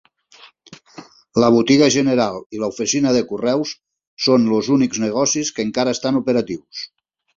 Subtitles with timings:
[1.43, 3.75] La botiga general i l'oficina de correus
[4.29, 6.87] són els únics negocis que encara estan operatius.